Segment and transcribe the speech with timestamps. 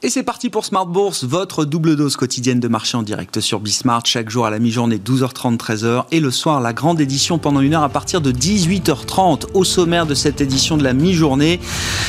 [0.00, 3.58] Et c'est parti pour Smart Bourse, votre double dose quotidienne de marché en direct sur
[3.58, 7.60] Bismart, chaque jour à la mi-journée 12h30, 13h et le soir la grande édition pendant
[7.60, 11.58] une heure à partir de 18h30 au sommaire de cette édition de la mi-journée.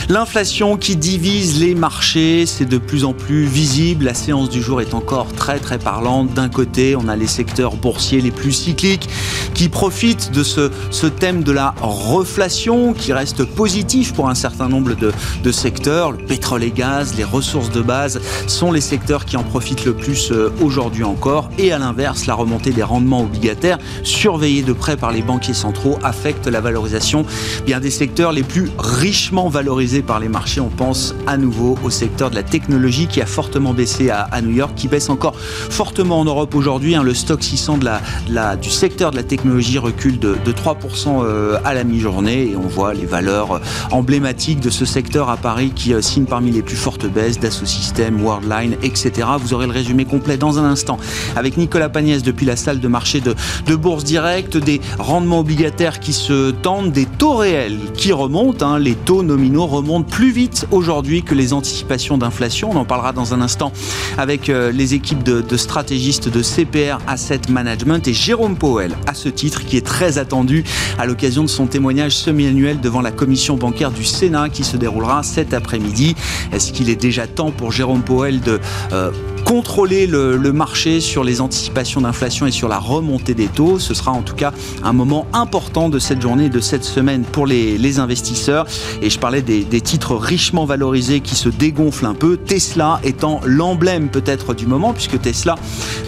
[0.08, 4.06] L'inflation qui divise les marchés, c'est de plus en plus visible.
[4.06, 6.32] La séance du jour est encore très très parlante.
[6.36, 9.10] D'un côté, on a les secteurs boursiers les plus cycliques
[9.56, 14.94] qui profitent de ce, thème de la reflation qui reste positif pour un certain nombre
[14.94, 15.12] de,
[15.44, 19.44] de secteurs, le pétrole et gaz, les ressources de base sont les secteurs qui en
[19.44, 21.50] profitent le plus euh, aujourd'hui encore.
[21.58, 25.98] Et à l'inverse, la remontée des rendements obligataires, surveillée de près par les banquiers centraux,
[26.04, 27.26] affecte la valorisation
[27.66, 30.62] bien des secteurs les plus richement valorisés par les marchés.
[30.62, 34.52] On pense à nouveau au secteur de la technologie qui a fortement baissé à, New
[34.52, 36.96] York, qui baisse encore fortement en Europe aujourd'hui.
[36.96, 37.04] Hein.
[37.04, 37.88] le stock 600 de
[38.30, 42.68] la, du secteur de la technologie recule de, 3% euh, à la mi-journée et on
[42.68, 43.60] voit les valeurs euh,
[43.92, 48.22] emblématiques de ce secteur à Paris qui signent parmi les plus fortes baisses d'associations Système,
[48.22, 49.28] Worldline, etc.
[49.40, 50.98] Vous aurez le résumé complet dans un instant
[51.36, 53.36] avec Nicolas Pagnès depuis la salle de marché de,
[53.76, 58.66] Bourse Direct, des rendements obligataires qui se tendent, des taux réels qui remontent.
[58.66, 58.80] Hein.
[58.80, 62.72] Les taux nominaux remontent plus vite aujourd'hui que les anticipations d'inflation.
[62.72, 63.72] On en parlera dans un instant
[64.18, 69.14] avec euh, les équipes de, de stratégistes de CPR Asset Management et Jérôme Powell à
[69.14, 70.64] ce titre qui est très attendu
[70.98, 75.24] à l'occasion de son témoignage semi-annuel devant la commission bancaire du Sénat qui se déroulera
[75.24, 76.16] cet après-midi.
[76.52, 78.58] Est-ce qu'il est déjà temps pour Jérôme Powell de
[78.94, 79.12] euh,
[79.50, 83.80] contrôler le, marché sur les anticipations d'inflation et sur la remontée des taux.
[83.80, 87.48] Ce sera en tout cas un moment important de cette journée, de cette semaine pour
[87.48, 88.68] les, investisseurs.
[89.02, 92.38] Et je parlais des, titres richement valorisés qui se dégonflent un peu.
[92.38, 95.56] Tesla étant l'emblème peut-être du moment, puisque Tesla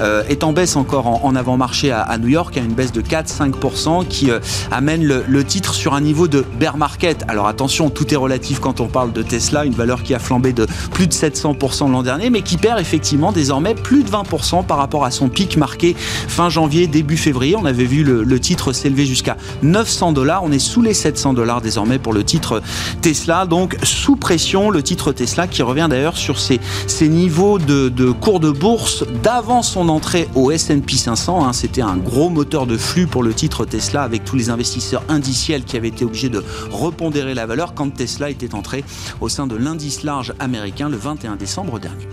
[0.02, 4.08] euh, est en baisse encore en, avant-marché à, New York, à une baisse de 4-5%
[4.08, 4.40] qui euh,
[4.70, 7.26] amène le, titre sur un niveau de bear market.
[7.28, 10.54] Alors attention, tout est relatif quand on parle de Tesla, une valeur qui a flambé
[10.54, 14.78] de plus de 700% l'an dernier, mais qui perd effectivement désormais plus de 20% par
[14.78, 17.56] rapport à son pic marqué fin janvier, début février.
[17.56, 20.44] On avait vu le, titre s'élever jusqu'à 900 dollars.
[20.44, 22.62] On est sous les 700 dollars désormais pour le titre
[23.02, 23.46] Tesla.
[23.46, 26.60] Donc sous pression, le titre Tesla qui revient d'ailleurs sur ses,
[27.02, 31.46] niveaux de, cours de bourse d'avant son entrée au S&P 500.
[31.46, 31.54] Hein.
[31.54, 35.64] C'était un gros moteur de flux pour le titre Tesla avec tous les investisseurs indiciels
[35.64, 38.84] qui avaient été obligés de repondérer la valeur quand Tesla était entré
[39.20, 42.08] au sein de l'indice large américain le 21 décembre dernier.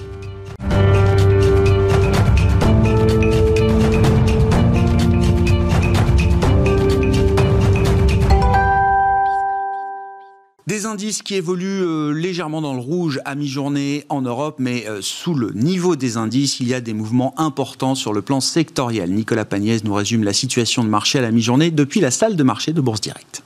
[10.89, 15.35] Indices qui évoluent euh, légèrement dans le rouge à mi-journée en Europe, mais euh, sous
[15.35, 19.13] le niveau des indices, il y a des mouvements importants sur le plan sectoriel.
[19.13, 22.43] Nicolas Pagnès nous résume la situation de marché à la mi-journée depuis la salle de
[22.43, 23.43] marché de Bourse Directe.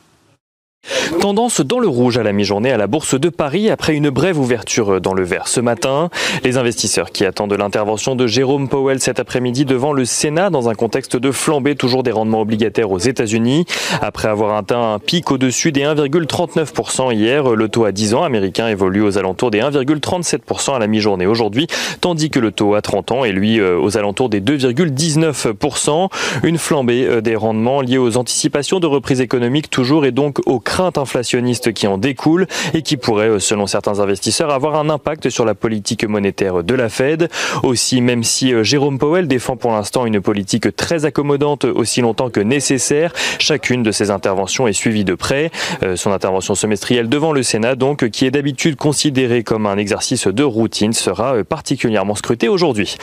[1.20, 4.40] Tendance dans le rouge à la mi-journée à la Bourse de Paris après une brève
[4.40, 6.10] ouverture dans le vert ce matin.
[6.42, 10.74] Les investisseurs qui attendent l'intervention de Jérôme Powell cet après-midi devant le Sénat dans un
[10.74, 13.66] contexte de flambée toujours des rendements obligataires aux États-Unis.
[14.00, 18.66] Après avoir atteint un pic au-dessus des 1,39% hier, le taux à 10 ans américain
[18.66, 21.68] évolue aux alentours des 1,37% à la mi-journée aujourd'hui,
[22.00, 26.08] tandis que le taux à 30 ans est lui euh, aux alentours des 2,19%.
[26.42, 30.58] Une flambée euh, des rendements liés aux anticipations de reprise économique toujours et donc aux
[30.72, 35.28] craintes inflationniste qui en découle et qui pourrait, euh, selon certains investisseurs, avoir un impact
[35.28, 37.28] sur la politique monétaire de la Fed.
[37.62, 42.30] Aussi, même si euh, Jérôme Powell défend pour l'instant une politique très accommodante aussi longtemps
[42.30, 45.50] que nécessaire, chacune de ses interventions est suivie de près.
[45.82, 50.26] Euh, son intervention semestrielle devant le Sénat, donc, qui est d'habitude considérée comme un exercice
[50.26, 52.96] de routine, sera particulièrement scruté aujourd'hui.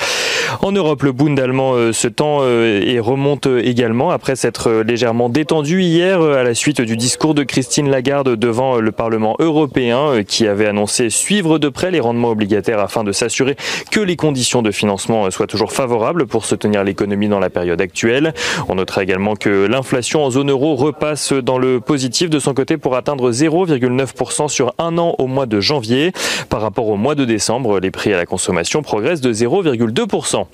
[0.61, 6.19] En Europe, le Bund allemand se tend et remonte également après s'être légèrement détendu hier
[6.19, 10.65] à la suite du discours de Christine Lagarde devant le Parlement européen euh, qui avait
[10.65, 13.57] annoncé suivre de près les rendements obligataires afin de s'assurer
[13.91, 17.81] que les conditions de financement euh, soient toujours favorables pour soutenir l'économie dans la période
[17.81, 18.33] actuelle.
[18.69, 22.77] On notera également que l'inflation en zone euro repasse dans le positif de son côté
[22.77, 26.13] pour atteindre 0,9% sur un an au mois de janvier.
[26.47, 30.45] Par rapport au mois de décembre, les prix à la consommation progressent de 0,2%.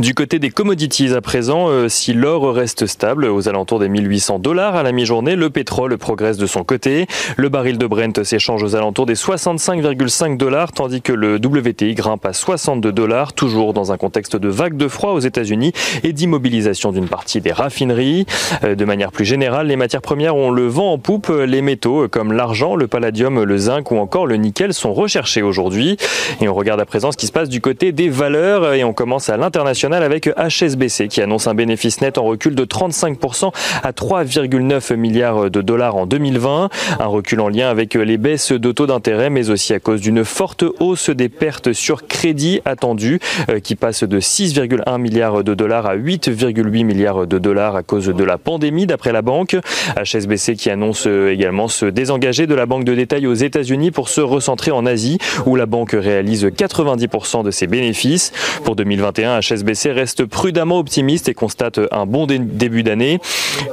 [0.00, 4.38] Du côté des commodities à présent, euh, si l'or reste stable aux alentours des 1800
[4.38, 7.06] dollars à la mi-journée, le pétrole progresse de son côté.
[7.36, 12.26] Le baril de Brent s'échange aux alentours des 65,5 dollars, tandis que le WTI grimpe
[12.26, 15.72] à 62 dollars, toujours dans un contexte de vague de froid aux États-Unis
[16.04, 18.26] et d'immobilisation d'une partie des raffineries.
[18.64, 21.28] Euh, de manière plus générale, les matières premières ont le vent en poupe.
[21.28, 25.96] Les métaux comme l'argent, le palladium, le zinc ou encore le nickel sont recherchés aujourd'hui.
[26.40, 28.92] Et on regarde à présent ce qui se passe du côté des valeurs et on
[28.92, 33.50] commence à l'international avec HSBC qui annonce un bénéfice net en recul de 35%
[33.82, 36.68] à 3,9 milliards de dollars en 2020.
[37.00, 40.22] Un recul en lien avec les baisses de taux d'intérêt mais aussi à cause d'une
[40.22, 45.86] forte hausse des pertes sur crédit attendues euh, qui passe de 6,1 milliards de dollars
[45.86, 49.56] à 8,8 milliards de dollars à cause de la pandémie d'après la banque.
[49.96, 54.10] HSBC qui annonce euh, également se désengager de la banque de détail aux États-Unis pour
[54.10, 55.16] se recentrer en Asie
[55.46, 58.30] où la banque réalise 90% de ses bénéfices.
[58.62, 63.20] Pour 2021, HSBC reste prudemment optimiste et constate un bon début d'année.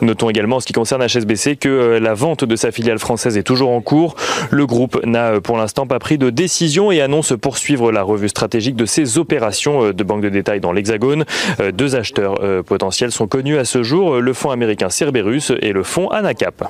[0.02, 3.38] Notons également en ce qui concerne HSBC que euh, la vente de sa filiale française
[3.38, 4.16] est toujours en cours.
[4.52, 8.30] Le groupe n'a euh, pour l'instant pas pris de décision et annonce poursuivre la revue
[8.30, 11.26] stratégique de ses opérations de banque de détail dans l'Hexagone.
[11.74, 16.10] Deux acheteurs potentiels sont connus à ce jour, le fonds américain Cerberus et le fonds
[16.10, 16.70] Anacap.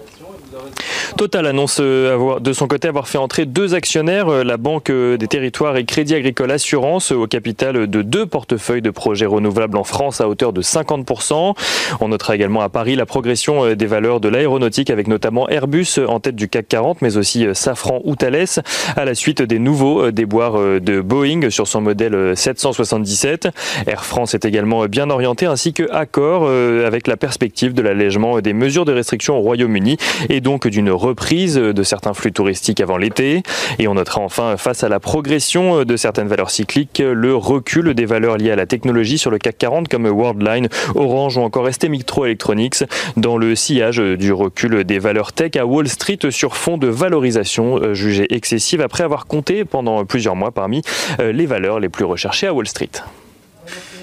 [1.18, 5.18] Total annonce euh, de son côté avoir fait entrer deux actionnaires, euh, la Banque euh,
[5.18, 9.84] des Territoires et Crédit Agricole Assurance, au capital de deux portefeuilles de projets renouvelables en
[9.84, 11.56] France à hauteur de 50%.
[12.02, 16.20] On notera également à Paris la progression des valeurs de l'aéronautique avec notamment Airbus en
[16.20, 18.62] tête du CAC 40, mais aussi Safran ou Thales
[18.96, 23.50] à la suite des nouveaux déboires de Boeing sur son modèle 777.
[23.88, 28.54] Air France est également bien orienté ainsi que Accor avec la perspective de l'allègement des
[28.54, 29.98] mesures de restriction au Royaume-Uni
[30.30, 33.44] et donc d'une reprise de certains flux touristiques avant l'été.
[33.80, 38.06] Et on notera enfin, face à la progression de certaines valeurs cycliques, le recul des
[38.06, 41.90] valeurs liées à la technologie sur le CAC 40 comme Worldline, Orange ou encore ST
[41.90, 42.84] Microelectronics
[43.18, 47.78] dans le sillage du recul des valeurs tech à Wall Street sur fond de valorisation
[47.78, 50.82] euh, jugée excessive après avoir compté pendant plusieurs mois parmi
[51.20, 52.90] euh, les valeurs les plus recherchées à Wall Street.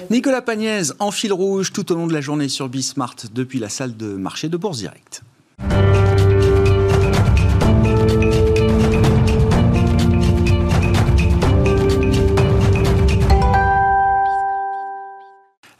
[0.09, 3.69] Nicolas Pagnès en fil rouge tout au long de la journée sur Bismart depuis la
[3.69, 5.21] salle de marché de Bourse Direct.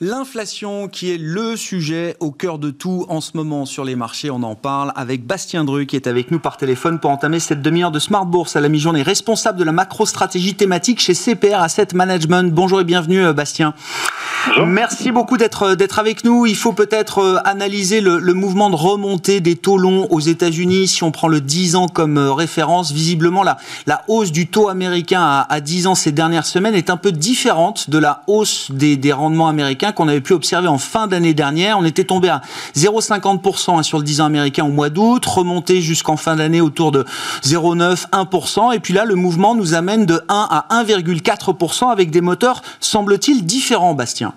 [0.06, 4.30] L'inflation qui est le sujet au cœur de tout en ce moment sur les marchés,
[4.30, 7.62] on en parle avec Bastien Dru qui est avec nous par téléphone pour entamer cette
[7.62, 11.88] demi-heure de Smart Bourse à la mi-journée, responsable de la macro-stratégie thématique chez CPR Asset
[11.94, 12.54] Management.
[12.54, 13.34] Bonjour et bienvenue euh,
[14.68, 16.46] Merci beaucoup d'être euh, d'être avec nous.
[16.46, 20.88] Il faut peut-être euh, analyser le, mouvement de remontée des taux longs aux États-Unis.
[20.88, 23.58] Si on prend le 10 ans comme référence, visiblement la,
[23.88, 27.12] la hausse du taux américain à, à 10 ans ces dernières semaines est un peu
[27.12, 31.34] différente de la hausse des, des rendements américains qu'on avait pu observer en fin d'année
[31.34, 31.78] dernière.
[31.80, 32.42] On était tombé à
[32.76, 36.92] 0,50% hein, sur le 10 ans américain au mois d'août, remonté jusqu'en fin d'année autour
[36.92, 37.06] de
[37.44, 38.76] 0,9, 1%.
[38.76, 43.46] Et puis là, le mouvement nous amène de 1 à 1,4% avec des moteurs, semble-t-il,
[43.46, 44.33] différents, Bastien.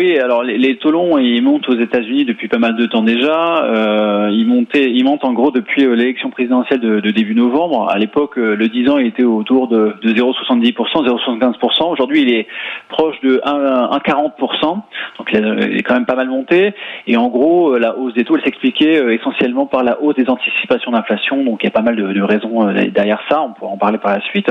[0.00, 3.02] Oui, alors les, les taux longs, ils montent aux États-Unis depuis pas mal de temps
[3.02, 3.64] déjà.
[3.64, 7.86] Euh, ils, montaient, ils montent en gros depuis euh, l'élection présidentielle de, de, début novembre.
[7.90, 10.72] À l'époque, euh, le 10 ans il était autour de, de 0,70%,
[11.06, 11.92] 0,75%.
[11.92, 12.46] Aujourd'hui, il est
[12.88, 14.80] proche de 1,40%.
[15.18, 16.72] Donc il est quand même pas mal monté.
[17.06, 20.92] Et en gros, la hausse des taux, elle s'expliquait essentiellement par la hausse des anticipations
[20.92, 21.44] d'inflation.
[21.44, 23.42] Donc il y a pas mal de, de, raisons derrière ça.
[23.42, 24.50] On pourra en parler par la suite.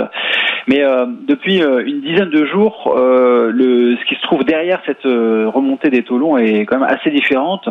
[0.67, 5.89] Mais euh, depuis une dizaine de jours, le, ce qui se trouve derrière cette remontée
[5.89, 7.69] des taux est quand même assez différente.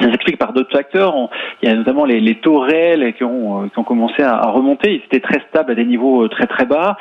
[0.00, 1.14] Ça s'explique par d'autres facteurs.
[1.62, 4.92] il y a notamment les, taux réels qui ont, euh, commencé à, remonter.
[4.92, 6.98] Ils étaient très stables à des niveaux euh, très très bas.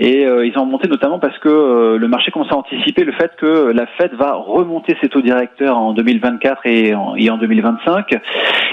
[0.00, 3.32] Et euh, ils ont remonté notamment parce que le marché commence à anticiper le fait
[3.36, 8.16] que la Fed va remonter ses taux directeurs en 2024 et en, et en 2025.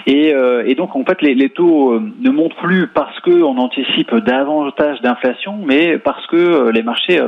[0.07, 0.33] Et,
[0.75, 5.97] donc en fait les, les taux ne montent plus parce qu'on anticipe davantage d'inflation, mais
[5.97, 7.19] parce que les marchés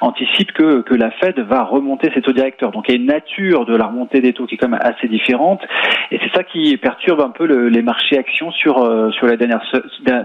[0.00, 2.70] anticipent que, que la Fed va remonter ses taux directeurs.
[2.72, 4.80] Donc il y a une nature de la remontée des taux qui est quand même
[4.82, 5.60] assez différente.
[6.10, 9.36] Et c'est ça qui perturbe un peu le, les marchés actions sur, euh, sur, la
[9.36, 9.62] dernière,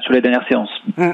[0.01, 0.69] sur les dernières séances.
[0.97, 1.11] Mmh.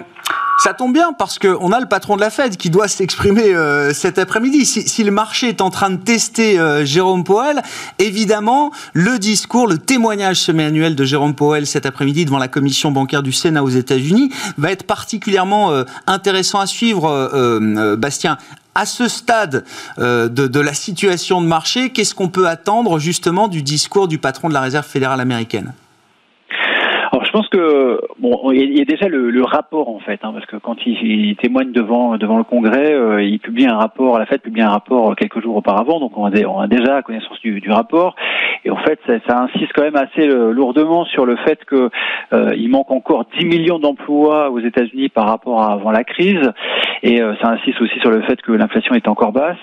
[0.58, 3.92] Ça tombe bien parce qu'on a le patron de la Fed qui doit s'exprimer euh,
[3.92, 4.66] cet après-midi.
[4.66, 7.62] Si, si, le marché est en train de tester euh, Jérôme Powell,
[8.00, 13.22] évidemment, le discours, le témoignage semi-annuel de Jérôme Powell cet après-midi devant la commission bancaire
[13.22, 15.72] du Sénat aux États-Unis va être particulièrement
[16.08, 18.38] intéressant à suivre, Bastien
[18.76, 19.64] à ce stade
[19.98, 24.50] euh, de, la situation de marché, qu'est-ce qu'on peut attendre justement du discours du patron
[24.50, 25.74] de la Réserve fédérale américaine?
[27.36, 30.56] Pense que bon, il y a déjà le, le rapport en fait, hein, parce que
[30.56, 34.40] quand il, il, témoigne devant devant le Congrès, euh, il publie un rapport, la Fed
[34.40, 37.70] publie un rapport quelques jours auparavant, donc on a, on a déjà connaissance du, du,
[37.72, 38.16] rapport.
[38.64, 41.90] Et en fait, ça, ça, insiste quand même assez euh, lourdement sur le fait que
[42.32, 46.54] euh, il manque encore 10 millions d'emplois aux États-Unis par rapport à avant la crise,
[47.04, 49.58] et ça insiste aussi sur le fait que l'inflation est encore basse.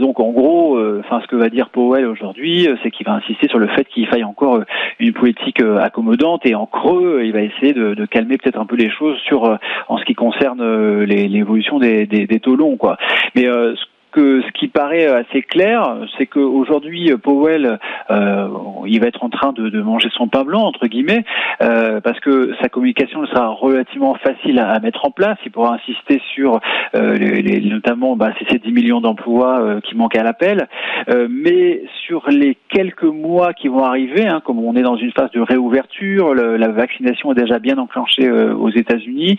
[0.00, 3.58] donc en gros, enfin ce que va dire Powell aujourd'hui, c'est qu'il va insister sur
[3.58, 4.60] le fait qu'il faille encore
[5.00, 8.90] une politique accommodante et en creux, il va essayer de, calmer peut-être un peu les
[8.90, 9.56] choses sur euh,
[9.88, 12.96] en ce qui concerne euh, l'évolution des, des, des, taux longs, quoi.
[13.34, 13.74] Mais euh,
[14.10, 17.78] que ce qui paraît assez clair, c'est qu'aujourd'hui Powell,
[18.10, 18.48] euh,
[18.86, 21.24] il va être en train de, de, manger son pain blanc entre guillemets,
[21.62, 25.38] euh, parce que sa communication sera relativement facile à, mettre en place.
[25.44, 26.60] Il pourra insister sur
[26.94, 30.68] euh, les, les, notamment bah, ces 10 millions d'emplois euh, qui manquent à l'appel,
[31.08, 35.12] euh, mais sur les quelques mois qui vont arriver, hein, comme on est dans une
[35.12, 39.38] phase de réouverture, le, la vaccination est déjà bien enclenchée aux États-Unis,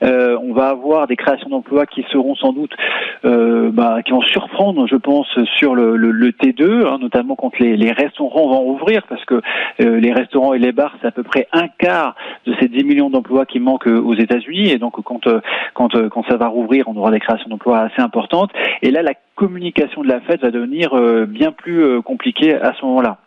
[0.00, 2.74] on va avoir des créations d'emplois qui seront sans doute
[3.22, 5.26] bah, qui vont surprendre, je pense,
[5.58, 9.42] sur le, le, le T2, hein, notamment quand les, les, restaurants vont ouvrir, parce que
[9.80, 12.84] euh, les restaurants et les bars, c'est à peu près un quart de ces 10
[12.84, 14.70] millions d'emplois qui manquent euh, aux États-Unis.
[14.70, 15.40] Et donc, quand, euh,
[15.74, 18.50] quand, quand ça va rouvrir, on aura des créations d'emplois assez importantes.
[18.80, 20.90] Et là, la communication de la Fed va devenir
[21.26, 23.18] bien plus compliquée à ce moment-là.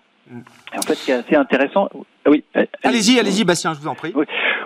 [0.75, 1.89] En fait, ce qui est assez intéressant,
[2.27, 2.43] oui.
[2.83, 4.11] Allez-y, allez-y, Bastien, je vous en prie.
[4.15, 4.25] Oui,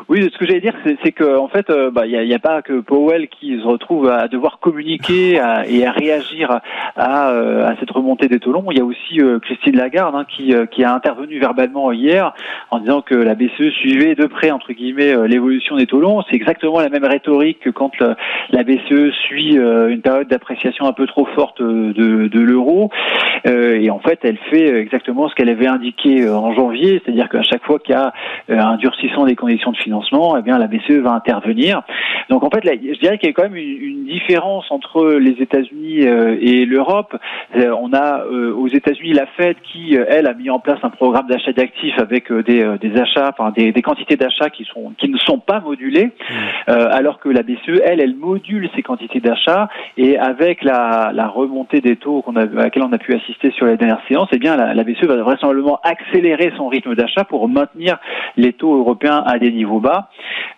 [0.10, 0.74] ce que j'allais dire,
[1.04, 3.66] c'est que en fait, euh, bah, il n'y a, a, pas que Powell qui se
[3.66, 5.34] retrouve à devoir communiquer
[5.68, 6.60] et à réagir
[6.96, 8.72] à, euh, à, cette remontée des taux longs.
[8.72, 12.34] Il y a aussi euh, Christine Lagarde hein, qui, qui a intervenu verbalement hier
[12.72, 16.24] en disant que la BCE suivait de près entre guillemets l'évolution des taux longs.
[16.30, 21.08] C'est exactement la même rhétorique que quand la BCE suit une période d'appréciation un peu
[21.08, 22.90] trop forte de, de l'euro.
[23.46, 27.64] et en fait, elle fait exactement ce qu'elle avait indiqué en janvier, c'est-à-dire que chaque
[27.64, 28.14] fois qu'il y a
[28.50, 31.82] euh, un durcissement des conditions de financement, eh bien la BCE va intervenir.
[32.30, 35.36] Donc en fait, là, je dirais qu'il y a quand même une, différence entre les
[35.42, 37.18] États-Unis euh, et l'Europe.
[37.56, 41.28] Euh, on a aux États-Unis la Fed qui, elle, a mis en place un programme
[41.28, 45.18] d'achat d'actifs avec des, des, achats, enfin des, des quantités d'achats qui sont qui ne
[45.18, 46.72] sont pas modulées, mmh.
[46.92, 51.82] alors que la BCE, elle, elle module ces quantités d'achats et avec la, la remontée
[51.82, 54.38] des taux qu'on a, à laquelle on a pu assister sur les dernières séances, eh
[54.38, 57.98] bien la, la BCE va vraisemblablement accélérer son rythme d'achat pour maintenir
[58.38, 60.10] les taux européens à des niveaux bas,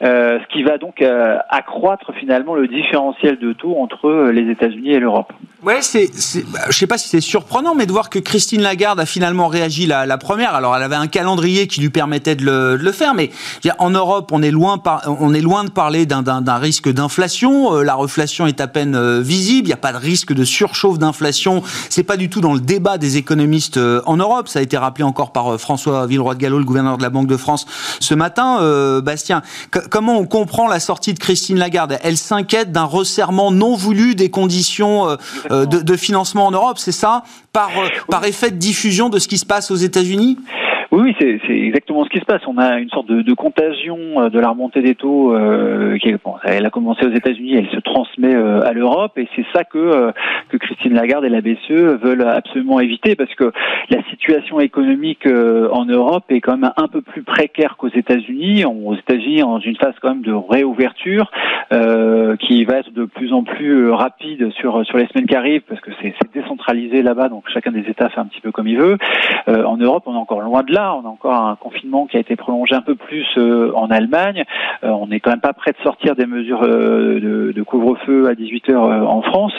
[0.04, 4.92] euh, ce qui va donc euh, accroître finalement le différentiel de taux entre les États-Unis
[4.92, 5.34] et l'Europe.
[5.64, 6.08] Ouais, c'est,
[6.54, 9.48] bah, je sais pas si c'est surprenant, mais de voir que Christine Lagarde a finalement
[9.48, 10.54] réagi la, première.
[10.54, 13.32] Alors, elle avait un calendrier qui lui permettait de le, faire, mais
[13.80, 17.76] en Europe, on est loin, de parler d'un, risque d'inflation.
[17.76, 19.66] Euh, la reflation est à peine euh, visible.
[19.66, 21.64] Il n'y a pas de risque de surchauffe d'inflation.
[21.90, 24.50] C'est pas du tout dans le débat des économistes euh, en Europe.
[24.50, 27.28] Ça a été rappelé encore par François Villeroy de Gallo, le gouverneur de la Banque
[27.28, 27.66] de France,
[28.00, 28.60] ce matin.
[28.62, 29.42] Euh, Bastien,
[29.90, 31.98] comment on comprend la sortie de Christine Lagarde?
[32.04, 35.18] Elle s'inquiète d'un resserrement non voulu des conditions
[35.50, 37.24] euh, de, financement en Europe, c'est ça?
[37.54, 40.38] Par, euh, par effet de diffusion de ce qui se passe aux États-Unis?
[40.92, 42.42] Oui, c'est exactement ce qui se passe.
[42.48, 46.14] On a une sorte de, de contagion euh, de la remontée des taux euh, qui
[46.24, 49.66] bon, elle a commencé aux États-Unis, elle se transmet euh, à l'Europe et c'est ça
[49.66, 50.12] que euh,
[50.48, 53.52] que Christine Lagarde et la BCE veulent absolument éviter parce que
[53.90, 58.64] la situation économique en Europe est quand même un peu plus précaire qu'aux États-Unis.
[58.66, 61.30] Aux États-Unis, dans une phase quand même de réouverture
[62.40, 65.82] qui va être de plus en plus rapide sur sur les semaines qui arrivent parce
[65.82, 68.98] que c'est décentralisé là-bas, donc chacun des États fait un petit peu comme il veut.
[69.48, 72.20] en Europe, on est encore loin de là on a encore un confinement qui a
[72.20, 74.44] été prolongé un peu plus euh, en Allemagne.
[74.84, 78.36] Euh, on n'est quand même pas prêt de sortir des mesures euh, de, couvre-feu à
[78.36, 79.54] 18 heures en France.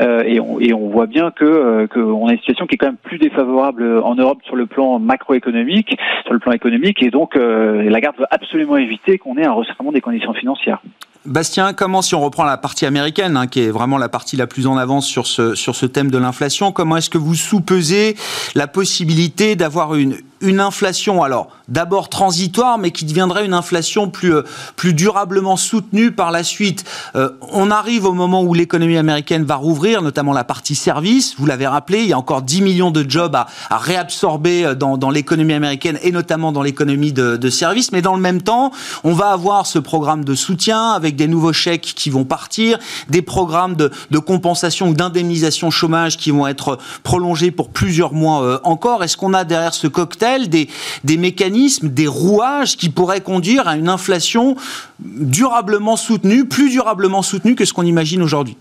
[0.00, 4.00] Et on, voit bien que qu'on a une situation qui est quand même plus défavorable
[4.02, 7.02] en Europe sur le plan macroéconomique, sur le plan économique.
[7.02, 10.82] Et donc, la garde veut absolument éviter qu'on ait un resserrement des conditions financières.
[11.24, 14.48] Bastien, comment, si on reprend la partie américaine, hein, qui est vraiment la partie la
[14.48, 18.16] plus en avance sur ce, sur ce thème de l'inflation, comment est-ce que vous sous-pesez
[18.56, 24.34] la possibilité d'avoir une, une inflation, alors d'abord transitoire, mais qui deviendrait une inflation plus,
[24.34, 24.42] euh,
[24.76, 26.84] plus durablement soutenue par la suite.
[27.16, 31.34] Euh, on arrive au moment où l'économie américaine va rouvrir, notamment la partie service.
[31.38, 35.10] Vous l'avez rappelé, il y a encore 10 millions de jobs à, réabsorber euh, dans,
[35.10, 37.92] l'économie américaine et notamment dans l'économie de, de services.
[37.92, 38.72] Mais dans le même temps,
[39.04, 43.22] on va avoir ce programme de soutien avec des nouveaux chèques qui vont partir, des
[43.22, 49.04] programmes de compensation ou d'indemnisation chômage qui vont être prolongés pour plusieurs mois encore.
[49.04, 50.68] Est-ce qu'on a derrière ce cocktail des,
[51.16, 54.56] mécanismes, des rouages qui pourraient conduire à une inflation
[55.00, 58.56] durablement soutenue, plus durablement soutenue que ce qu'on imagine aujourd'hui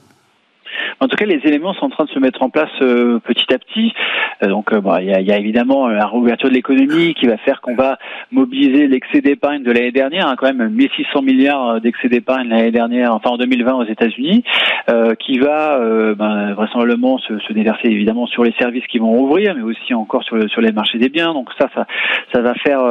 [1.01, 3.51] en tout cas, les éléments sont en train de se mettre en place euh, petit
[3.51, 3.91] à petit.
[4.43, 7.74] Euh, donc, euh, il y, a, évidemment la réouverture de l'économie qui va faire qu'on
[7.74, 7.98] va
[8.31, 13.15] mobiliser l'excès d'épargne de l'année dernière, hein, quand même 1600 milliards d'excès d'épargne l'année dernière,
[13.15, 14.43] enfin en 2020 aux États-Unis,
[15.20, 15.79] qui va
[16.15, 20.24] ben, vraisemblablement se, se, déverser évidemment sur les services qui vont ouvrir, mais aussi encore
[20.24, 21.34] sur, sur les marchés des biens.
[21.34, 21.88] Donc ça, ça,
[22.34, 22.81] ça va faire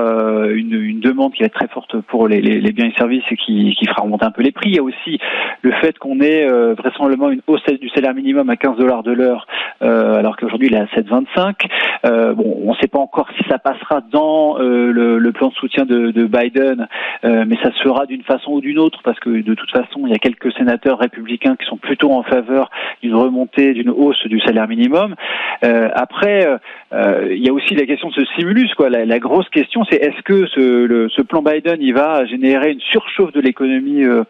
[0.50, 3.24] une, une, demande qui va être très forte pour les, les, les biens et services
[3.30, 4.70] et qui, qui, fera remonter un peu les prix.
[4.70, 5.18] Il y a aussi
[5.62, 9.46] le fait qu'on ait vraisemblablement une hausse du salaire minimum à 15 dollars de l'heure,
[9.80, 12.34] alors qu'aujourd'hui il est à 7,25.
[12.34, 15.84] bon, on ne sait pas encore si ça passera dans le, le, plan de soutien
[15.84, 16.88] de, de Biden,
[17.22, 20.10] mais ça se fera d'une façon ou d'une autre, parce que de toute façon, il
[20.10, 22.70] y a quelques sénateurs républicains qui sont plutôt en faveur
[23.02, 25.14] d'une remontée, d'une hausse du salaire minimum.
[25.62, 26.46] après,
[26.92, 28.74] il y a aussi la question de ce stimulus.
[28.74, 28.90] Quoi.
[28.90, 32.72] La, la grosse question, c'est est-ce que ce, le, ce plan Biden, il va générer
[32.72, 34.24] une surchauffe de l'économie euh,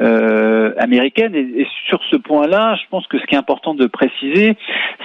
[0.00, 1.34] euh, américaine?
[1.34, 4.56] Et, et, sur ce point-là, je pense que ce qui est important de préciser,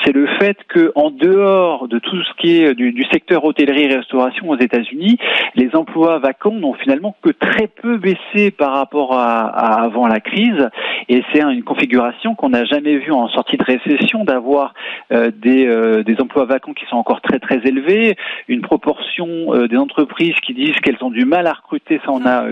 [0.03, 3.83] c'est le fait que en dehors de tout ce qui est du, du secteur hôtellerie
[3.83, 5.17] et restauration aux États-Unis,
[5.55, 10.19] les emplois vacants n'ont finalement que très peu baissé par rapport à, à avant la
[10.19, 10.69] crise.
[11.09, 14.73] Et c'est une configuration qu'on n'a jamais vue en sortie de récession d'avoir
[15.11, 18.15] euh, des, euh, des emplois vacants qui sont encore très très élevés,
[18.47, 22.25] une proportion euh, des entreprises qui disent qu'elles ont du mal à recruter, ça on
[22.25, 22.45] a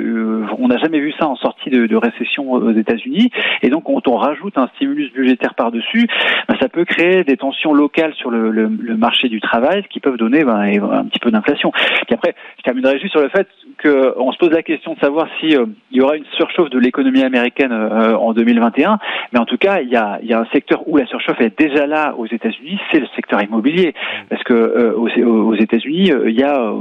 [0.58, 3.30] on n'a jamais vu ça en sortie de, de récession aux États-Unis.
[3.62, 6.08] Et donc quand on rajoute un stimulus budgétaire par-dessus,
[6.48, 9.88] ben, ça peut créer des tensions locales sur le, le, le marché du travail, ce
[9.90, 10.60] qui peuvent donner ben,
[10.92, 11.72] un petit peu d'inflation.
[11.72, 13.48] Puis après, je terminerai juste sur le fait
[13.82, 16.80] qu'on se pose la question de savoir si euh, il y aura une surchauffe de
[16.80, 19.00] l'économie américaine euh, en 2021.
[19.32, 21.58] Mais en tout cas, il y a, y a un secteur où la surchauffe est
[21.58, 23.94] déjà là aux États-Unis, c'est le secteur immobilier,
[24.30, 26.74] parce que euh, aux, aux États-Unis, il y a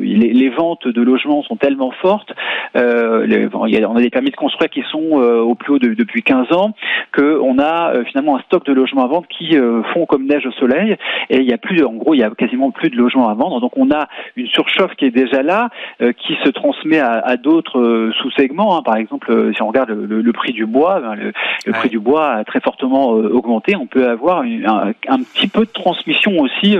[0.00, 2.32] les, les, ventes de logements sont tellement fortes,
[2.74, 6.52] les, on a des permis de construire qui sont au plus haut de, depuis 15
[6.52, 6.74] ans,
[7.12, 9.56] qu'on a finalement un stock de logements à vendre qui
[9.92, 10.96] font comme neige au soleil,
[11.30, 13.34] et il y a plus, en gros, il y a quasiment plus de logements à
[13.34, 13.60] vendre.
[13.60, 18.10] Donc on a une surchauffe qui est déjà là, qui se transmet à, à d'autres
[18.20, 18.76] sous-segments.
[18.76, 18.82] Hein.
[18.82, 21.32] Par exemple, si on regarde le, le prix du bois, ben, le,
[21.66, 21.78] le ouais.
[21.78, 23.76] prix du bois a très fortement augmenté.
[23.76, 26.76] On peut avoir une, un, un, petit peu de transmission aussi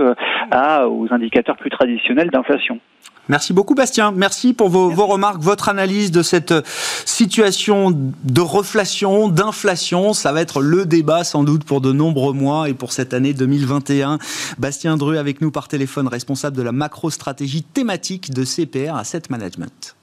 [0.50, 2.78] à, aux indicateurs plus traditionnels d'inflation.
[3.28, 4.12] Merci beaucoup Bastien.
[4.12, 4.96] Merci pour vos, Merci.
[4.96, 6.54] vos, remarques, votre analyse de cette
[7.04, 7.90] situation
[8.24, 10.12] de reflation, d'inflation.
[10.12, 13.32] Ça va être le débat sans doute pour de nombreux mois et pour cette année
[13.32, 14.18] 2021.
[14.58, 19.96] Bastien Dru avec nous par téléphone, responsable de la macro-stratégie thématique de CPR Asset Management.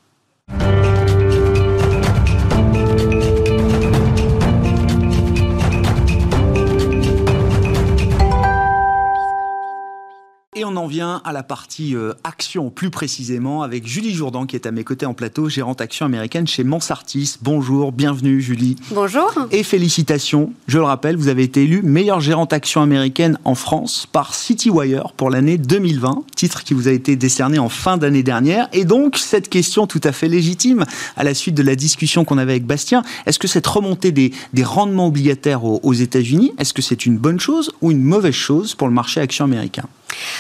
[10.62, 14.56] Et on en vient à la partie euh, action plus précisément avec Julie Jourdan qui
[14.56, 17.38] est à mes côtés en plateau, gérante action américaine chez Mansartis.
[17.42, 18.76] Bonjour, bienvenue Julie.
[18.92, 19.34] Bonjour.
[19.50, 24.08] Et félicitations, je le rappelle, vous avez été élue meilleure gérante action américaine en France
[24.12, 28.70] par CityWire pour l'année 2020, titre qui vous a été décerné en fin d'année dernière.
[28.72, 30.86] Et donc cette question tout à fait légitime
[31.18, 34.32] à la suite de la discussion qu'on avait avec Bastien, est-ce que cette remontée des,
[34.54, 38.36] des rendements obligataires aux, aux États-Unis, est-ce que c'est une bonne chose ou une mauvaise
[38.36, 39.88] chose pour le marché action américain?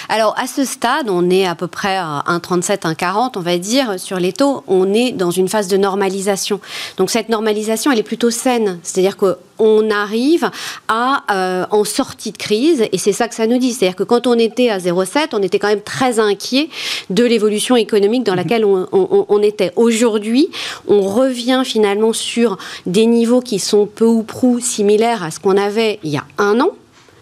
[0.09, 3.99] Alors, à ce stade, on est à peu près à 1,37, 1,40, on va dire,
[3.99, 4.63] sur les taux.
[4.67, 6.59] On est dans une phase de normalisation.
[6.97, 8.79] Donc, cette normalisation, elle est plutôt saine.
[8.83, 10.49] C'est-à-dire qu'on arrive
[10.87, 13.73] à, euh, en sortie de crise, et c'est ça que ça nous dit.
[13.73, 16.69] C'est-à-dire que quand on était à 0,7, on était quand même très inquiet
[17.09, 19.71] de l'évolution économique dans laquelle on, on, on était.
[19.75, 20.49] Aujourd'hui,
[20.87, 25.57] on revient finalement sur des niveaux qui sont peu ou prou similaires à ce qu'on
[25.57, 26.71] avait il y a un an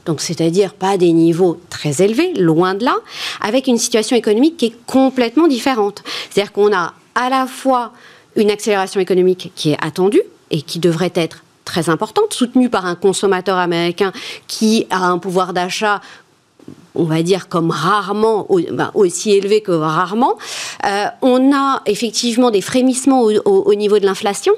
[0.06, 2.96] donc c'est-à-dire pas des niveaux très élevés, loin de là,
[3.42, 6.04] avec une situation économique qui est complètement différente.
[6.30, 7.94] C'est-à-dire qu'on a à la fois
[8.36, 12.96] une accélération économique qui est attendue et qui devrait être très importante, soutenue par un
[12.96, 14.12] consommateur américain
[14.48, 16.02] qui a un pouvoir d'achat
[16.96, 20.38] on va dire comme rarement, ben, aussi élevé que rarement.
[20.86, 24.54] Euh, on a effectivement des frémissements au, au, au niveau de l'inflation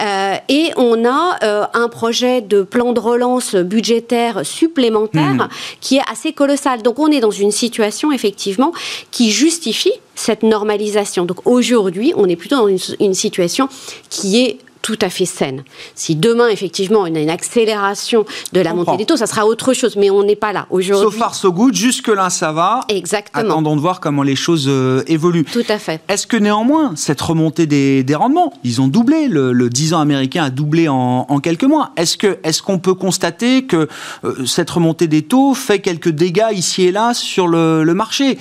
[0.00, 5.48] euh, et on a euh, un projet de plan de relance budgétaire supplémentaire mmh.
[5.80, 6.82] qui est assez colossal.
[6.82, 8.72] Donc on est dans une situation effectivement
[9.10, 11.24] qui justifie cette normalisation.
[11.24, 13.68] Donc aujourd'hui, on est plutôt dans une, une situation
[14.10, 15.64] qui est tout à fait saine.
[15.94, 19.72] Si demain, effectivement, on a une accélération de la montée des taux, ça sera autre
[19.72, 21.10] chose, mais on n'est pas là aujourd'hui.
[21.10, 22.80] So far, so good, jusque-là, ça va.
[22.90, 23.42] Exactement.
[23.42, 25.46] Attendons de voir comment les choses euh, évoluent.
[25.50, 26.02] Tout à fait.
[26.08, 30.00] Est-ce que néanmoins, cette remontée des, des, rendements, ils ont doublé, le, le 10 ans
[30.00, 31.92] américain a doublé en, en quelques mois.
[31.96, 33.88] Est-ce qu'on est qu'on peut constater que
[34.24, 38.36] euh, cette remontée des taux fait quelques dégâts ici et là sur le, le marché?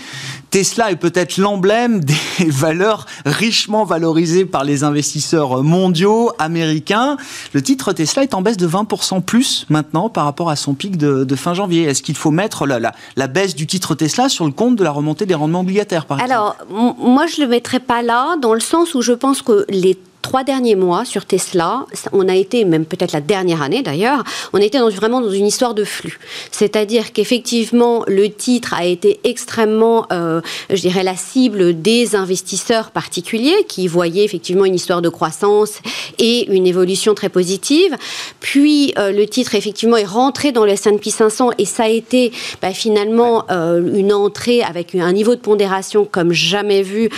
[0.54, 2.14] Tesla est peut-être l'emblème des
[2.48, 7.18] valeurs richement valorisées par les investisseurs mondiaux, américains.
[7.54, 10.96] Le titre Tesla est en baisse de 20% plus maintenant par rapport à son pic
[10.96, 11.86] de, fin janvier.
[11.86, 15.26] Est-ce qu'il faut mettre la, baisse du titre Tesla sur le compte de la remontée
[15.26, 19.02] des rendements obligataires, Alors, moi, je ne le mettrais pas là, dans le sens où
[19.02, 23.22] je pense que les trois derniers mois sur Tesla, on a été, même peut-être la
[23.22, 26.18] dernière année d'ailleurs, on était dans, vraiment dans une histoire de flux.
[26.50, 33.66] C'est-à-dire qu'effectivement, le titre a été extrêmement, euh, je dirais, la cible des investisseurs particuliers
[33.68, 35.80] qui voyaient effectivement une histoire de croissance
[36.18, 37.96] et une évolution très positive.
[38.40, 42.32] Puis euh, le titre effectivement est rentré dans le S&P 500 et ça a été
[42.62, 47.10] bah, finalement euh, une entrée avec un niveau de pondération comme jamais vu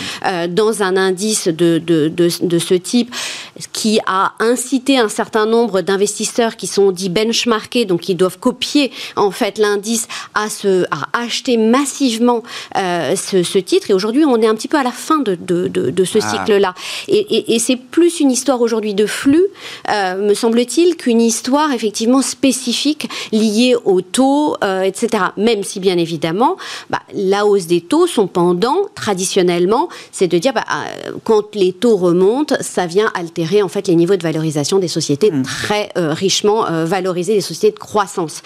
[0.49, 2.73] dans un indice de, de, de, de ce
[3.73, 8.91] qui a incité un certain nombre d'investisseurs qui sont dits benchmarkés, donc qui doivent copier
[9.15, 12.43] en fait l'indice à, se, à acheter massivement
[12.77, 13.89] euh, ce, titre.
[13.89, 16.31] Et aujourd'hui, on est un petit peu à la fin de, de, ce ah.
[16.31, 16.73] cycle-là.
[17.07, 19.45] Et, c'est plus une histoire aujourd'hui de flux,
[19.89, 25.23] euh, me semble-t-il, qu'une histoire effectivement spécifique liée aux taux, euh, etc.
[25.37, 26.57] Même si bien évidemment,
[26.89, 30.65] bah, la hausse des taux, son pendant, traditionnellement, c'est de dire bah,
[31.23, 35.31] quand les taux remontent, ça vient altérer en fait les niveaux de valorisation des sociétés
[35.31, 35.43] mmh.
[35.43, 38.41] très euh, richement euh, valorisées, des sociétés de croissance.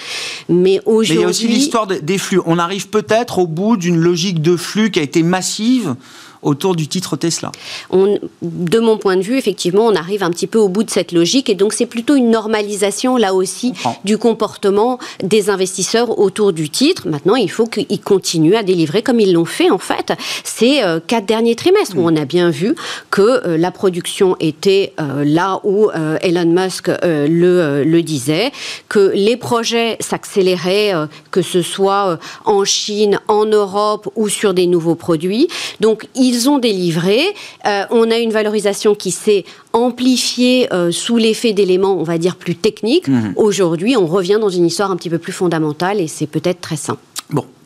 [0.47, 2.41] Mais aujourd'hui, il y a aussi l'histoire des flux.
[2.45, 5.95] On arrive peut-être au bout d'une logique de flux qui a été massive
[6.41, 7.51] autour du titre Tesla
[7.89, 10.89] on, De mon point de vue, effectivement, on arrive un petit peu au bout de
[10.89, 13.73] cette logique et donc c'est plutôt une normalisation là aussi
[14.03, 17.07] du comportement des investisseurs autour du titre.
[17.07, 20.99] Maintenant, il faut qu'ils continuent à délivrer comme ils l'ont fait en fait ces euh,
[21.05, 22.13] quatre derniers trimestres où mm.
[22.13, 22.75] on a bien vu
[23.09, 25.89] que euh, la production était euh, là où
[26.21, 28.51] Elon Musk le, le, disait,
[28.87, 30.93] que les projets s'accéléraient,
[31.31, 35.47] que ce soit en Chine, en Europe ou sur des nouveaux produits.
[35.79, 37.19] Donc, ils ont délivré.
[37.65, 42.35] Euh, on a une valorisation qui s'est amplifiée euh, sous l'effet d'éléments, on va dire,
[42.35, 43.07] plus techniques.
[43.07, 43.33] Mmh.
[43.35, 46.77] Aujourd'hui, on revient dans une histoire un petit peu plus fondamentale et c'est peut-être très
[46.77, 46.97] sain.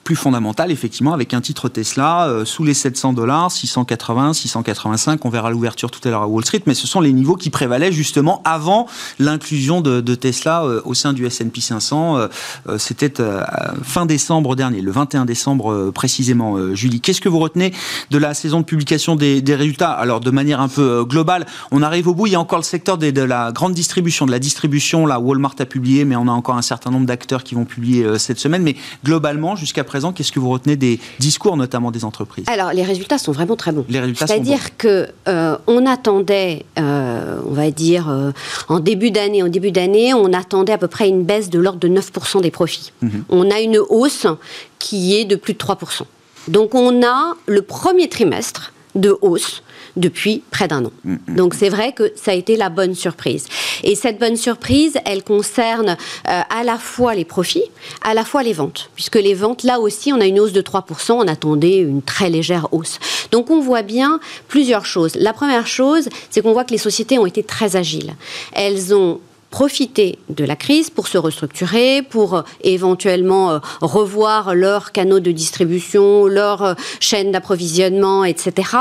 [0.04, 5.24] Plus fondamentale, effectivement, avec un titre Tesla euh, sous les 700 dollars, 680, 685.
[5.24, 7.50] On verra l'ouverture tout à l'heure à Wall Street, mais ce sont les niveaux qui
[7.50, 8.88] prévalaient justement avant
[9.18, 12.18] l'inclusion de, Tesla euh, au sein du S&P 500.
[12.18, 12.28] Euh,
[12.78, 13.14] c'était
[13.84, 16.58] fin décembre dernier, le 21 décembre précisément.
[16.76, 17.74] Julie, qu'est-ce que vous retenez
[18.12, 19.92] de la saison de publication des, résultats?
[19.92, 22.28] Alors, de manière un peu globale, on arrive au bout.
[22.28, 25.06] Il y a encore le secteur de la grande distribution, de la distribution.
[25.06, 28.20] Là, Walmart a publié, mais on a encore un certain nombre d'acteurs qui vont publier
[28.20, 28.64] cette semaine.
[28.64, 32.46] Mais globalement, jusqu'à qu'est-ce que vous retenez des discours, notamment des entreprises?
[32.48, 33.86] Alors, les résultats sont vraiment très bons.
[33.90, 38.32] Les résultats C'est-à-dire que euh, on attendait, euh, on va dire, euh,
[38.70, 41.80] en début d'année, en début d'année, on attendait à peu près une baisse de l'ordre
[41.80, 42.92] de 9% des profits.
[43.02, 43.24] Mhm.
[43.30, 44.28] On a une hausse
[44.80, 46.04] qui est de plus de 3%.
[46.48, 49.64] Donc, on a le premier trimestre de hausse
[49.96, 50.92] depuis près d'un an.
[51.04, 51.36] Mm, mm.
[51.36, 53.48] Donc c'est vrai que ça a été la bonne surprise.
[53.84, 55.98] Et cette bonne surprise, elle concerne
[56.30, 57.64] euh, à la fois les profits,
[58.02, 58.90] à la fois les ventes.
[58.96, 62.30] Puisque les ventes, là aussi, on a une hausse de 3%, on attendait une très
[62.30, 63.00] légère hausse.
[63.32, 65.16] Donc on voit bien plusieurs choses.
[65.16, 68.14] La première chose, c'est qu'on voit que les sociétés ont été très agiles.
[68.54, 69.20] Elles ont
[69.54, 75.32] profiter de la crise pour se restructurer, pour euh, éventuellement euh, revoir leurs canaux de
[75.32, 78.72] distribution, leurs euh, chaînes d'approvisionnement, etc.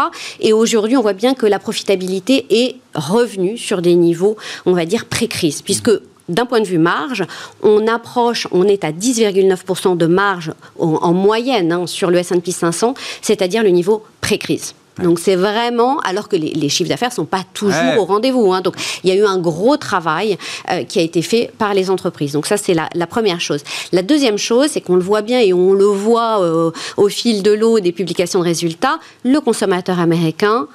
[0.41, 4.87] Et aujourd'hui, on voit bien que la profitabilité est revenue sur des niveaux, on va
[4.87, 5.91] dire, pré-crise, puisque
[6.31, 7.27] d'un point de vue marge,
[7.63, 12.95] on approche, on est à 10,9% de marge en, moyenne hein, sur le S&P 500,
[13.21, 14.75] c'est-à-dire le niveau pré-crise.
[15.01, 18.53] Donc c'est vraiment, alors que les, chiffres d'affaires ne sont pas toujours au rendez-vous.
[18.53, 18.61] Hein.
[18.61, 18.75] donc
[19.05, 20.37] il y a eu un gros travail
[20.71, 22.33] euh, qui a été fait par les entreprises.
[22.33, 23.63] Donc ça c'est la, première chose.
[23.93, 27.43] La deuxième chose, c'est qu'on le voit bien et on le voit euh, au fil
[27.43, 30.67] de l'eau des publications de résultats, le consommateur américain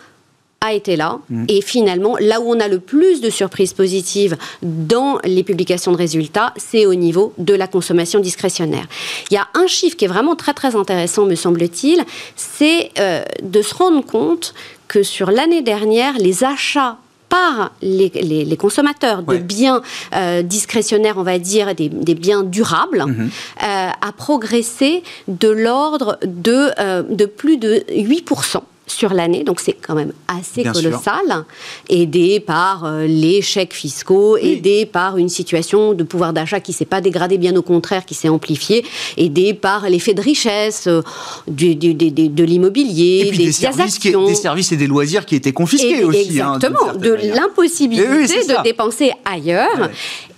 [0.62, 1.20] a été là.
[1.30, 1.46] Mm.
[1.48, 5.98] Et finalement, là où on a le plus de surprises positives dans les publications de
[5.98, 8.88] résultats, c'est au niveau de la consommation discrétionnaire.
[9.30, 12.04] Il y a un chiffre qui est vraiment très très intéressant, me semble-t-il,
[12.36, 14.54] c'est euh, de se rendre compte
[14.88, 16.98] que sur l'année dernière, les achats
[17.30, 19.82] par les, consommateurs de biens
[20.16, 23.30] euh, discrétionnaires, on va dire, des, biens durables, mm-hmm.
[23.64, 29.96] euh, a progressé de l'ordre de, de plus de 8% sur l'année, donc c'est quand
[29.96, 31.46] même assez colossal,
[31.90, 36.86] aidé par euh, les chèques fiscaux, aidé par une situation de pouvoir d'achat qui s'est
[36.86, 38.86] pas dégradée, bien au contraire, qui s'est amplifiée,
[39.18, 41.02] aidé par l'effet de richesse euh,
[41.48, 46.42] du, de l'immobilier, des, des, services des services et des loisirs qui étaient confisqués aussi.
[46.42, 49.90] Hein, exactement, de l'impossibilité de dépenser ailleurs.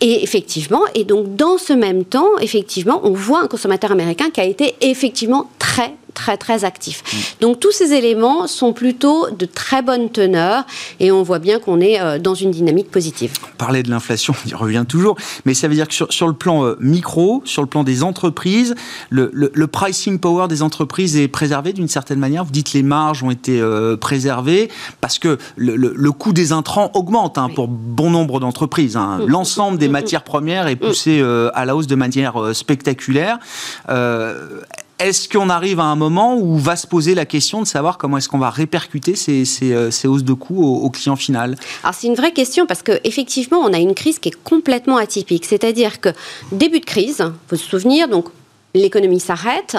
[0.02, 4.42] Et effectivement, et donc dans ce même temps, effectivement, on voit un consommateur américain qui
[4.42, 7.02] a été effectivement très très très actif.
[7.02, 7.18] Mm.
[7.42, 10.66] Donc tous ces éléments sont plutôt de très bonne teneur
[11.00, 13.32] et on voit bien qu'on est euh, dans une dynamique positive.
[13.54, 16.34] On parlait de l'inflation, on y revient toujours, mais ça veut dire que sur, le
[16.34, 18.76] plan euh, micro, sur le plan des entreprises,
[19.10, 19.30] le,
[19.68, 22.44] pricing power des entreprises est préservé d'une certaine manière.
[22.44, 27.38] Vous dites les marges ont été euh, préservées parce que le, coût des intrants augmente
[27.38, 28.98] hein, pour bon nombre d'entreprises.
[28.98, 29.20] Hein.
[29.20, 29.28] Mm.
[29.28, 29.92] L'ensemble des mm.
[29.92, 33.40] matières premières est poussé à la hausse de manière spectaculaire.
[35.00, 38.18] Est-ce qu'on arrive à un moment où va se poser la question de savoir comment
[38.18, 41.56] est-ce qu'on va répercuter ces, euh, hausses de coûts au, client final?
[41.84, 45.46] Alors c'est une vraie question parce qu'effectivement on a une crise qui est complètement atypique.
[45.46, 46.10] C'est-à-dire que
[46.52, 48.26] début de crise, il faut se souvenir, donc
[48.74, 49.78] l'économie s'arrête,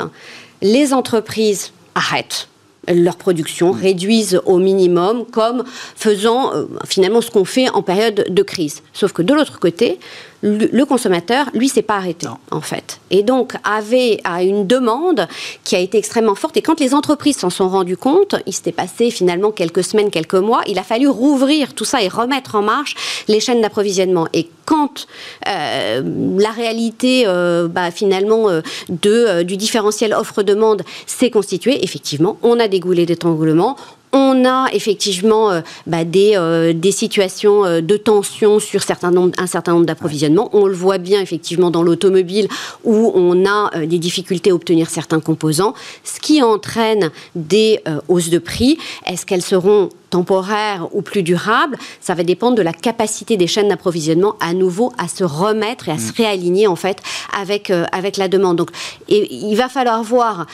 [0.62, 2.48] les entreprises arrêtent
[2.88, 5.64] leur production, réduisent au minimum, comme
[5.96, 8.82] faisant euh, finalement ce qu'on fait en période de crise.
[8.94, 9.98] Sauf que de l'autre côté,
[10.42, 13.00] le, consommateur, lui, s'est pas arrêté, en fait.
[13.10, 15.28] Et donc, avait à une demande
[15.64, 16.56] qui a été extrêmement forte.
[16.56, 20.34] Et quand les entreprises s'en sont rendues compte, il s'était passé finalement quelques semaines, quelques
[20.34, 22.94] mois, il a fallu rouvrir tout ça et remettre en marche
[23.28, 24.28] les chaînes d'approvisionnement.
[24.32, 25.06] Et quand
[25.48, 26.02] euh,
[26.38, 32.68] la réalité, euh, bah, finalement, euh, de, du différentiel offre-demande s'est constituée, effectivement, on a
[32.68, 33.76] des goulets d'étranglement,
[34.12, 39.46] on a effectivement euh, bah, des, euh, des, situations euh, de tension sur certains un
[39.46, 40.50] certain nombre d'approvisionnements.
[40.52, 42.48] On le voit bien effectivement dans l'automobile
[42.84, 48.38] où on a des difficultés à obtenir certains composants, ce qui entraîne des hausses de
[48.38, 48.78] prix.
[49.06, 51.76] Est-ce qu'elles seront temporaires ou plus durables?
[52.00, 55.92] Ça va dépendre de la capacité des chaînes d'approvisionnement à nouveau à se remettre et
[55.92, 56.14] à se mm.
[56.16, 56.98] réaligner en fait
[57.38, 58.56] avec, avec la demande.
[58.56, 58.70] Donc,
[59.08, 60.46] et, il va falloir voir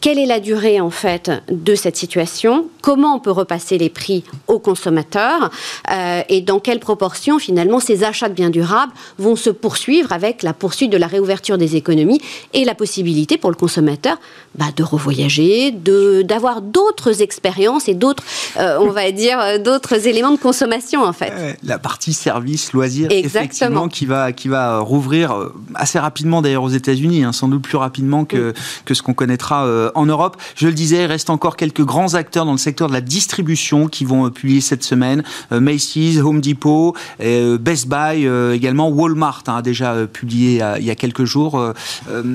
[0.00, 2.66] quelle est la durée en fait de cette situation?
[2.82, 5.50] Comment on peut repasser les prix aux consommateurs
[5.90, 10.42] euh, Et dans quelle proportion finalement ces achats de biens durables vont se poursuivre avec
[10.42, 12.20] la poursuite de la réouverture des économies
[12.52, 14.18] et la possibilité pour le consommateur
[14.54, 18.22] bah, de revoyager, d'avoir d'autres expériences et d'autres,
[18.58, 21.58] euh, on va dire, euh, d'autres éléments de consommation en fait.
[21.62, 25.34] La partie service, loisirs, effectivement, qui va, qui va rouvrir
[25.74, 28.54] assez rapidement d'ailleurs aux États-Unis, hein, sans doute plus rapidement que,
[28.84, 30.36] que ce qu'on connaîtra en Europe.
[30.54, 33.88] Je le disais, il reste encore quelques grands acteurs dans le secteur de la distribution
[33.88, 35.22] qui vont publier cette semaine.
[35.52, 40.84] Euh, Macy's, Home Depot, euh, Best Buy, euh, également Walmart hein, a déjà publié il
[40.84, 41.62] y a quelques jours.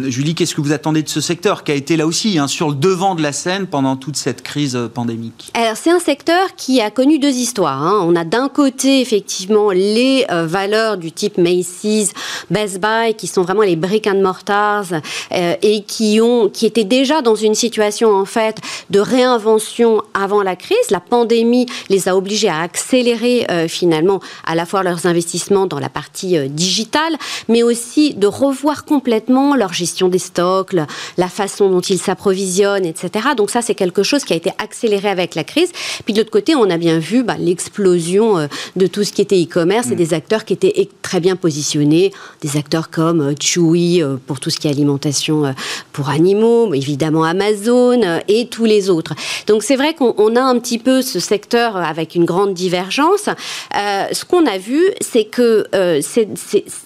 [0.08, 2.70] Julie, qu'est-ce que vous attendez de ce secteur qui a été là aussi hein, sur
[2.70, 5.52] le devant de la scène pendant toute cette crise pandémique?
[5.54, 7.82] Alors c'est un secteur qui a connu deux histoires.
[7.82, 8.02] Hein.
[8.04, 12.12] On a d'un côté effectivement les valeurs du type Macy's,
[12.50, 14.94] Best Buy, qui sont vraiment les brick and mortars
[15.32, 18.58] et qui ont qui étaient déjà dans une situation en fait
[18.90, 20.78] de réinvention avant la crise.
[20.90, 25.80] La pandémie les a obligés à accélérer euh, finalement à la fois leurs investissements dans
[25.80, 27.16] la partie euh, digitale,
[27.48, 30.88] mais aussi de revoir complètement leur gestion des stocks, la,
[31.28, 33.30] façon dont ils s'approvisionnent, etc.
[33.38, 35.72] Donc ça, c'est quelque chose qui a été accéléré avec la crise.
[36.04, 39.22] Puis de l'autre côté, on a bien vu bah, l'explosion euh, de tout ce qui
[39.22, 39.98] était e-commerce et mm.
[39.98, 44.68] des acteurs qui étaient très bien positionnés, des acteurs comme Chewy pour tout ce qui
[44.68, 45.56] est alimentation
[45.94, 49.14] pour animaux, évidemment Amazon euh, et tous les autres.
[49.48, 53.28] Donc c'est vrai qu'on a un petit peu ce secteur avec une grande divergence.
[53.28, 56.02] Euh, ce qu'on a vu, c'est que euh,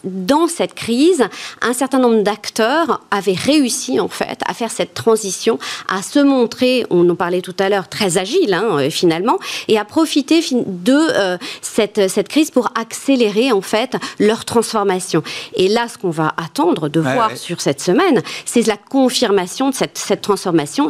[0.03, 1.23] dans cette crise,
[1.61, 6.85] un certain nombre d'acteurs avaient réussi en fait à faire cette transition, à se montrer,
[6.89, 12.09] on en parlait tout à l'heure, très agile hein, finalement, et à profiter de cette,
[12.09, 15.23] cette crise pour accélérer en fait leur transformation.
[15.55, 19.75] Et là, ce qu'on va attendre de voir sur cette semaine, c'est la confirmation de
[19.75, 20.34] cette, cette transformation,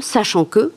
[0.02, 0.72] sachant que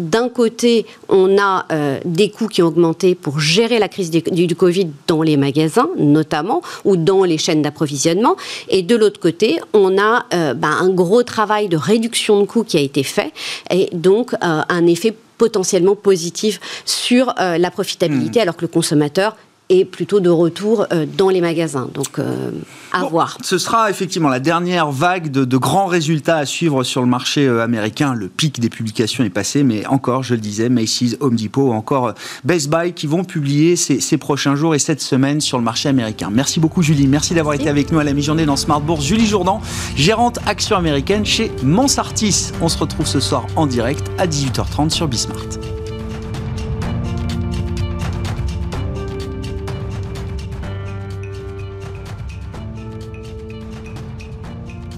[0.00, 4.56] d'un côté, on a euh, des coûts qui ont augmenté pour gérer la crise du,
[4.56, 8.36] Covid dans les magasins, notamment, ou dans les chaînes d'approvisionnement.
[8.68, 12.64] Et de l'autre côté, on a euh, bah, un gros travail de réduction de coûts
[12.64, 13.32] qui a été fait,
[13.70, 18.42] et donc euh, un effet potentiellement positif sur la profitabilité, hmm.
[18.42, 19.36] alors que le consommateur
[19.70, 21.88] et plutôt de retour euh, dans les magasins.
[21.94, 22.50] Donc, euh,
[22.92, 23.38] à voir.
[23.40, 27.62] Ce sera effectivement la dernière vague de, grands résultats à suivre sur le marché euh,
[27.62, 28.14] américain.
[28.14, 32.14] Le pic des publications est passé, mais encore, je le disais, Macy's, Home Depot, encore
[32.44, 36.30] Best Buy qui vont publier ces, prochains jours et cette semaine sur le marché américain.
[36.32, 37.06] Merci beaucoup, Julie.
[37.06, 39.04] Merci d'avoir été avec nous à la mi-journée dans Smart Bourse.
[39.04, 39.60] Julie Jourdan,
[39.94, 42.50] gérante action américaine chez Mansartis.
[42.60, 45.79] On se retrouve ce soir en direct à 18h30 sur Bismart.